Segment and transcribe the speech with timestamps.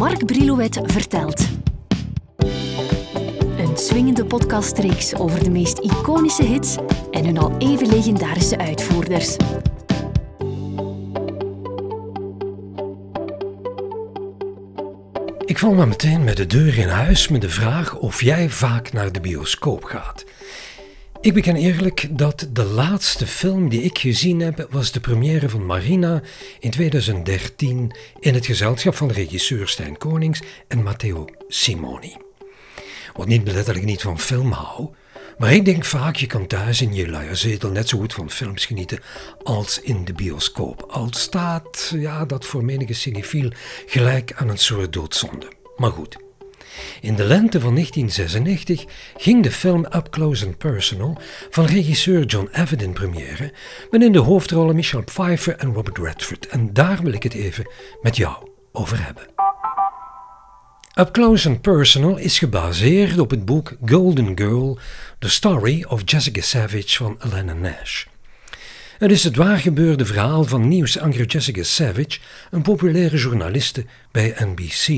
[0.00, 1.48] Mark Brilouet vertelt.
[3.58, 6.76] Een swingende podcastreeks over de meest iconische hits
[7.10, 9.36] en hun al even legendarische uitvoerders.
[15.44, 18.92] Ik val maar meteen met de deur in huis met de vraag of jij vaak
[18.92, 20.24] naar de bioscoop gaat.
[21.22, 25.66] Ik beken eerlijk dat de laatste film die ik gezien heb was de première van
[25.66, 26.22] Marina
[26.60, 32.16] in 2013 in het gezelschap van regisseur Stijn Konings en Matteo Simoni.
[33.14, 34.88] Wat niet letterlijk niet van film hou,
[35.38, 38.30] maar ik denk vaak je kan thuis in je luie zetel net zo goed van
[38.30, 39.00] films genieten
[39.42, 40.82] als in de bioscoop.
[40.82, 43.52] Al staat ja, dat voor menige cinefiel
[43.86, 45.52] gelijk aan een soort doodzonde.
[45.76, 46.29] Maar goed.
[47.00, 48.84] In de lente van 1996
[49.16, 51.18] ging de film Up Close and Personal
[51.50, 53.52] van regisseur John Avid in première,
[53.90, 56.46] met in de hoofdrollen Michelle Pfeiffer en Robert Redford.
[56.46, 57.70] En daar wil ik het even
[58.02, 59.24] met jou over hebben.
[60.98, 64.78] Up Close and Personal is gebaseerd op het boek Golden Girl,
[65.18, 68.04] The Story of Jessica Savage van Elena Nash.
[68.98, 72.18] Het is het waargebeurde verhaal van nieuwsanker Jessica Savage,
[72.50, 74.88] een populaire journaliste bij NBC.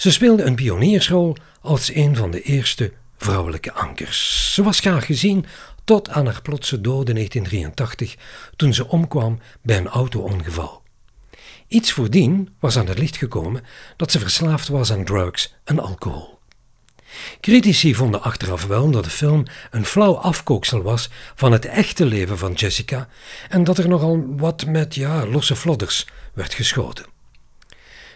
[0.00, 4.54] Ze speelde een pioniersrol als een van de eerste vrouwelijke ankers.
[4.54, 5.46] Ze was graag gezien
[5.84, 8.16] tot aan haar plotse dood in 1983,
[8.56, 10.82] toen ze omkwam bij een auto-ongeval.
[11.68, 13.64] Iets voordien was aan het licht gekomen
[13.96, 16.38] dat ze verslaafd was aan drugs en alcohol.
[17.40, 22.38] Critici vonden achteraf wel dat de film een flauw afkooksel was van het echte leven
[22.38, 23.08] van Jessica
[23.48, 27.18] en dat er nogal wat met ja, losse flodders werd geschoten.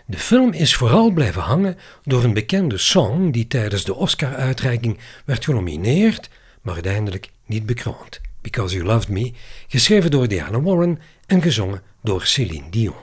[0.06, 5.44] De film is vooral blijven hangen door een bekende song die tijdens de Oscar-uitreiking werd
[5.44, 6.30] genomineerd,
[6.62, 8.20] maar uiteindelijk niet bekroond.
[8.41, 9.33] Because You Loved Me,
[9.69, 12.94] geschreven door Diana Warren en gezongen door Céline Dion.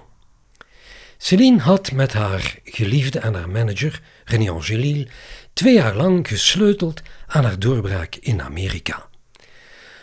[1.18, 5.06] Céline had met haar geliefde en haar manager, René Angelil,
[5.54, 9.10] twee jaar lang gesleuteld aan haar doorbraak in Amerika.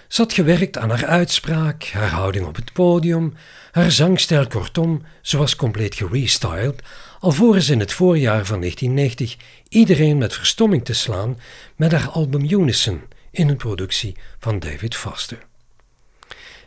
[0.09, 3.35] Ze had gewerkt aan haar uitspraak, haar houding op het podium,
[3.71, 6.83] haar zangstijl kortom, ze was compleet gerestyled,
[7.21, 9.37] alvorens in het voorjaar van 1990
[9.69, 11.39] iedereen met verstomming te slaan
[11.77, 15.39] met haar album Unison in een productie van David Foster.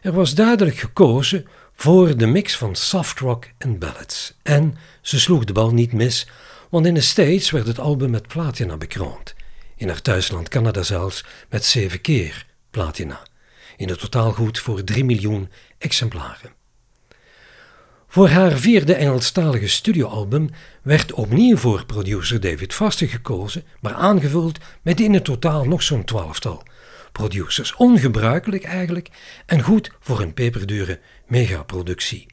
[0.01, 4.33] Er was duidelijk gekozen voor de mix van soft rock en ballads.
[4.43, 6.27] En ze sloeg de bal niet mis,
[6.69, 9.33] want in de States werd het album met platina bekroond.
[9.75, 13.29] In haar thuisland Canada zelfs met zeven keer platina.
[13.81, 16.51] In het totaal goed voor 3 miljoen exemplaren.
[18.07, 20.49] Voor haar vierde Engelstalige studioalbum
[20.81, 26.03] werd opnieuw voor producer David Foster gekozen, maar aangevuld met in het totaal nog zo'n
[26.03, 26.63] twaalftal
[27.11, 27.75] producers.
[27.75, 29.09] Ongebruikelijk eigenlijk
[29.45, 32.25] en goed voor een peperdure megaproductie.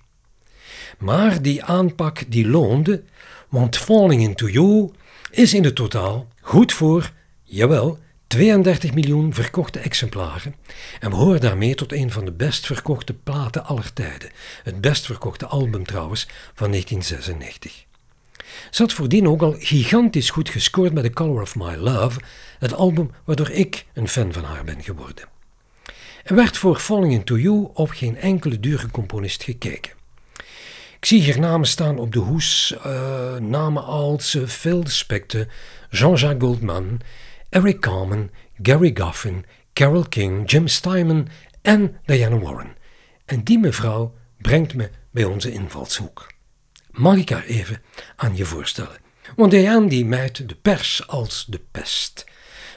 [0.98, 3.02] Maar die aanpak die loonde,
[3.48, 4.90] want Falling Into You
[5.30, 10.54] is in het totaal goed voor, jawel, 32 miljoen verkochte exemplaren
[11.00, 14.30] en behoort daarmee tot een van de best verkochte platen aller tijden.
[14.62, 17.84] Het best verkochte album trouwens van 1996.
[18.70, 22.20] Ze had voordien ook al gigantisch goed gescoord met The Color of My Love,
[22.58, 25.24] het album waardoor ik een fan van haar ben geworden.
[26.24, 29.92] Er werd voor Falling Into You op geen enkele dure componist gekeken.
[30.98, 35.46] Ik zie hier namen staan op de hoes, uh, namen als uh, Phil Spector,
[35.90, 37.00] Jean-Jacques Goldman,
[37.50, 38.30] Eric Carmen,
[38.62, 41.28] Gary Goffin, Carole King, Jim Steinman
[41.62, 42.76] en Diana Warren.
[43.24, 46.26] En die mevrouw brengt me bij onze invalshoek.
[46.90, 47.82] Mag ik haar even
[48.16, 48.96] aan je voorstellen?
[49.36, 52.24] Want Diane die mijt de pers als de pest.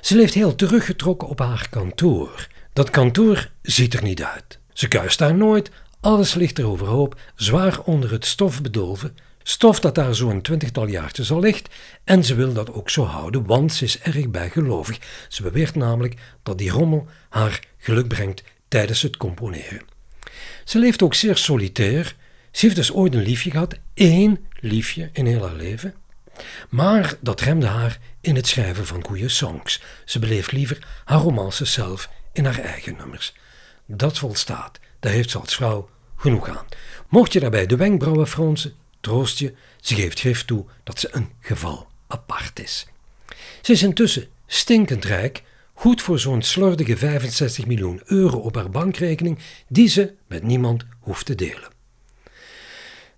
[0.01, 2.47] Ze leeft heel teruggetrokken op haar kantoor.
[2.73, 4.59] Dat kantoor ziet er niet uit.
[4.73, 9.17] Ze kuist daar nooit, alles ligt er overhoop, zwaar onder het stof bedolven.
[9.43, 11.69] Stof dat daar zo'n twintigtal jaartjes al ligt
[12.03, 14.97] en ze wil dat ook zo houden, want ze is erg bijgelovig.
[15.29, 19.81] Ze beweert namelijk dat die rommel haar geluk brengt tijdens het componeren.
[20.65, 22.15] Ze leeft ook zeer solitair.
[22.51, 25.93] Ze heeft dus ooit een liefje gehad, één liefje in heel haar leven.
[26.69, 29.81] Maar dat remde haar in het schrijven van goede songs.
[30.05, 33.33] Ze beleeft liever haar romances zelf in haar eigen nummers.
[33.85, 36.65] Dat volstaat, daar heeft ze als vrouw genoeg aan.
[37.09, 41.29] Mocht je daarbij de wenkbrauwen fronsen, troost je, ze geeft grif toe dat ze een
[41.39, 42.87] geval apart is.
[43.61, 45.43] Ze is intussen stinkend rijk,
[45.73, 51.25] goed voor zo'n slordige 65 miljoen euro op haar bankrekening, die ze met niemand hoeft
[51.25, 51.69] te delen.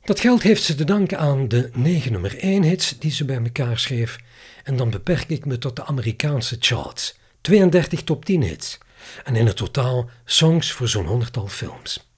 [0.03, 3.41] Dat geld heeft ze te danken aan de negen nummer 1 hits die ze bij
[3.43, 4.17] elkaar schreef.
[4.63, 7.17] En dan beperk ik me tot de Amerikaanse charts.
[7.41, 8.77] 32 top 10 hits.
[9.23, 12.12] En in het totaal songs voor zo'n honderdtal films.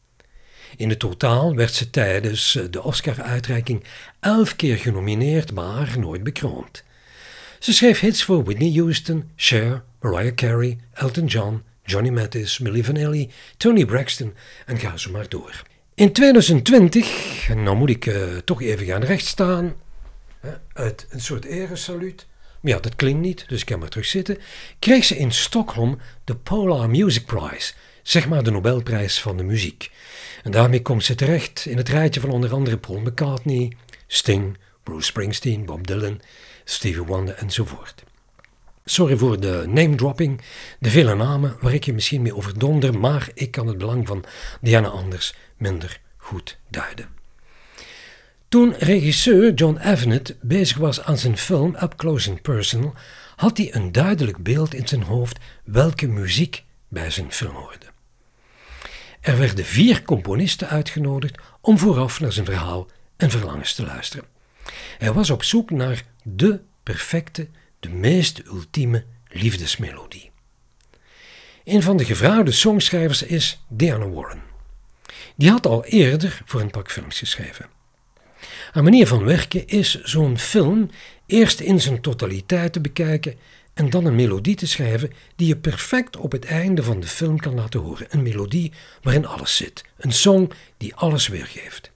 [0.77, 3.83] In het totaal werd ze tijdens de Oscar-uitreiking
[4.19, 6.83] elf keer genomineerd, maar nooit bekroond.
[7.59, 13.31] Ze schreef hits voor Whitney Houston, Cher, Mariah Carey, Elton John, Johnny Mathis, Milli Vanilli,
[13.57, 14.33] Tony Braxton
[14.65, 15.63] en ga zo maar door.
[15.93, 19.75] In 2020, en nou moet ik uh, toch even gaan rechtstaan,
[20.73, 22.27] uit een soort eresaluut,
[22.65, 24.37] ja, dat klinkt niet, dus ik kan maar terug zitten,
[24.79, 27.73] kreeg ze in Stockholm de Polar Music Prize,
[28.03, 29.91] zeg maar de Nobelprijs van de muziek.
[30.43, 33.71] En daarmee komt ze terecht in het rijtje van onder andere Paul McCartney,
[34.07, 36.21] Sting, Bruce Springsteen, Bob Dylan,
[36.63, 38.03] Stevie Wonder enzovoort.
[38.85, 40.41] Sorry voor de name dropping,
[40.79, 44.23] de vele namen waar ik je misschien mee overdonder, maar ik kan het belang van
[44.61, 47.24] Diana Anders minder goed duiden.
[48.49, 52.93] Toen regisseur John Avnet bezig was aan zijn film Up Close and Personal,
[53.35, 57.85] had hij een duidelijk beeld in zijn hoofd welke muziek bij zijn film hoorde.
[59.21, 62.87] Er werden vier componisten uitgenodigd om vooraf naar zijn verhaal
[63.17, 64.25] en verlangens te luisteren.
[64.97, 67.47] Hij was op zoek naar de perfecte,
[67.79, 70.31] de meest ultieme liefdesmelodie.
[71.63, 74.43] Een van de gevraagde songschrijvers is Diana Warren.
[75.35, 77.74] Die had al eerder voor een pak films geschreven.
[78.75, 80.89] Haar manier van werken is zo'n film
[81.25, 83.35] eerst in zijn totaliteit te bekijken
[83.73, 87.39] en dan een melodie te schrijven die je perfect op het einde van de film
[87.39, 88.07] kan laten horen.
[88.09, 89.83] Een melodie waarin alles zit.
[89.97, 91.91] Een song die alles weergeeft.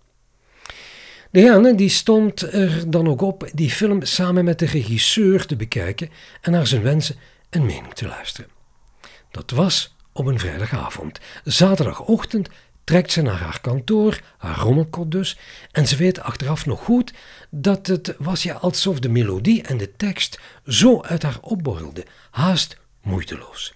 [1.31, 6.09] Diane die stond er dan ook op die film samen met de regisseur te bekijken
[6.41, 7.15] en naar zijn wensen
[7.49, 8.49] en mening te luisteren.
[9.31, 11.19] Dat was op een vrijdagavond.
[11.43, 12.49] Zaterdagochtend
[12.89, 15.38] trekt ze naar haar kantoor, haar rommelkot dus,
[15.71, 17.13] en ze weet achteraf nog goed
[17.50, 22.77] dat het was ja alsof de melodie en de tekst zo uit haar opborrelden, haast
[23.01, 23.74] moeiteloos.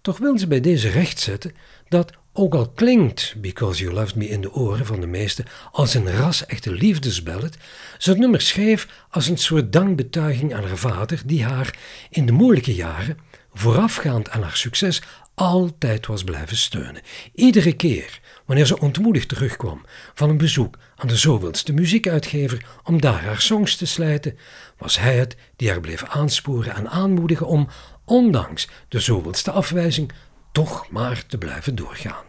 [0.00, 1.54] Toch wil ze bij deze rechtzetten
[1.88, 5.94] dat ook al klinkt Because You Loved Me in de oren van de meesten als
[5.94, 7.56] een ras-echte liefdesballet,
[7.98, 11.78] ze het nummer schreef als een soort dankbetuiging aan haar vader die haar
[12.08, 13.18] in de moeilijke jaren,
[13.52, 15.02] voorafgaand aan haar succes,
[15.40, 17.02] altijd was blijven steunen.
[17.34, 19.84] Iedere keer wanneer ze ontmoedigd terugkwam
[20.14, 24.38] van een bezoek aan de zoveelste muziekuitgever om daar haar songs te slijten,
[24.78, 27.68] was hij het die haar bleef aansporen en aanmoedigen om,
[28.04, 30.12] ondanks de zoveelste afwijzing,
[30.52, 32.24] toch maar te blijven doorgaan.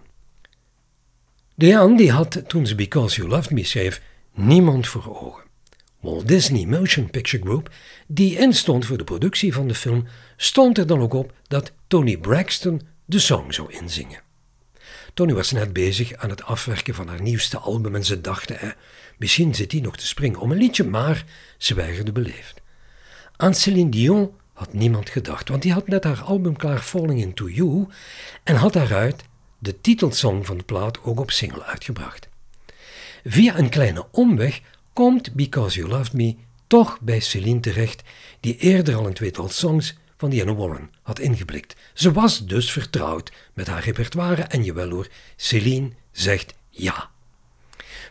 [1.56, 4.02] Diane die had, toen ze Because You Loved Me schreef,
[4.34, 5.44] niemand voor ogen.
[6.00, 7.72] Walt Disney Motion Picture Group,
[8.08, 12.18] die instond voor de productie van de film, stond er dan ook op dat Tony
[12.18, 12.81] Braxton
[13.12, 14.22] de song zou inzingen.
[15.13, 18.69] Tony was net bezig aan het afwerken van haar nieuwste album en ze dachten, eh,
[19.18, 21.25] misschien zit hij nog te springen om een liedje, maar
[21.58, 22.62] ze weigerde beleefd.
[23.36, 27.50] Aan Céline Dion had niemand gedacht, want die had net haar album klaar Falling Into
[27.50, 27.88] You
[28.44, 29.24] en had daaruit
[29.60, 32.30] de titelsong van de plaat ook op single uitgebracht.
[33.24, 34.62] Via een kleine omweg
[34.94, 36.36] komt Because You Loved Me
[36.68, 38.04] toch bij Celine terecht,
[38.40, 41.75] die eerder al een tweetal songs van Diana Warren had ingeblikt.
[41.94, 47.09] Ze was dus vertrouwd met haar repertoire en jawel hoor, Celine zegt ja.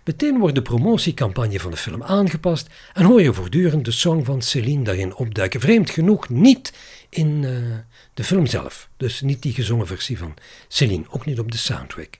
[0.04, 4.42] Meteen wordt de promotiecampagne van de film aangepast en hoor je voortdurend de song van
[4.42, 5.60] Celine daarin opduiken.
[5.60, 6.72] Vreemd genoeg niet
[7.08, 7.76] in uh,
[8.14, 10.34] de film zelf, dus niet die gezongen versie van
[10.68, 12.16] Celine, ook niet op de soundtrack.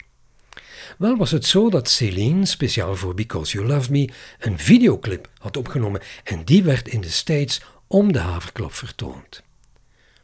[0.99, 5.57] Wel was het zo dat Celine, speciaal voor Because You Love Me, een videoclip had
[5.57, 9.43] opgenomen en die werd in de States om de haverklap vertoond.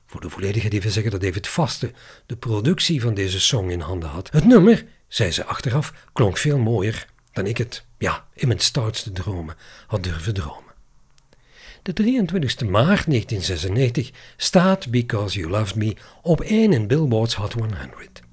[0.06, 1.92] Voor de volledige even zeggen dat David Vaste
[2.26, 4.30] de productie van deze song in handen had.
[4.30, 9.12] Het nummer, zei ze achteraf, klonk veel mooier dan ik het, ja, in mijn stoutste
[9.12, 10.74] dromen had durven dromen.
[11.82, 18.25] De 23 maart 1996 staat Because You Loved Me op 1 in Billboard's Hot 100.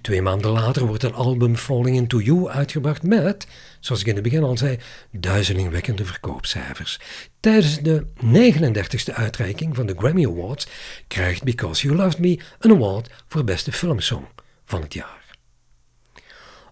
[0.00, 3.46] Twee maanden later wordt een album Falling Into You uitgebracht met,
[3.80, 4.78] zoals ik in het begin al zei,
[5.10, 7.00] duizelingwekkende verkoopcijfers.
[7.40, 10.66] Tijdens de 39e uitreiking van de Grammy Awards
[11.06, 14.24] krijgt Because You Loved Me een award voor beste filmsong
[14.64, 15.24] van het jaar.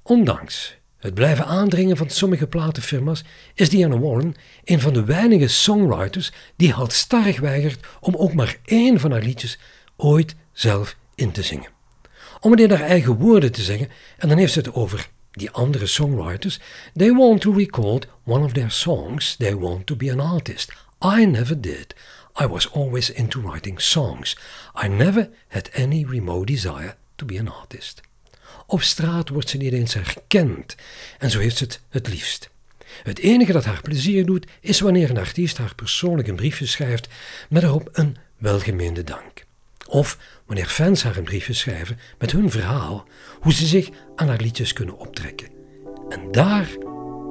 [0.03, 4.35] Ondanks het blijven aandringen van sommige platenfirma's is Diana Warren
[4.65, 9.59] een van de weinige songwriters die halstarrig weigert om ook maar één van haar liedjes
[9.97, 11.74] ooit zelf in te zingen.
[12.45, 15.51] Om het in haar eigen woorden te zeggen, en dan heeft ze het over die
[15.51, 16.61] andere songwriters,
[16.95, 20.73] they want to record one of their songs, they want to be an artist.
[21.19, 21.95] I never did.
[22.41, 24.37] I was always into writing songs.
[24.85, 28.01] I never had any remote desire to be an artist.
[28.67, 30.75] Op straat wordt ze niet eens herkend
[31.19, 32.51] en zo heeft ze het het liefst.
[33.03, 37.09] Het enige dat haar plezier doet is wanneer een artiest haar persoonlijk een briefje schrijft
[37.49, 39.45] met erop een welgemeende dank.
[39.88, 43.09] Of wanneer fans haar een briefje schrijven met hun verhaal,
[43.41, 45.49] hoe ze zich aan haar liedjes kunnen optrekken.
[46.09, 46.69] En daar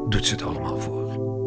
[0.10, 1.43] doet ze het allemaal voor.